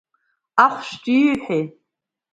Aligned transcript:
Ахәшәтәҩы 0.65 1.15
ииҳәеи? 1.17 1.63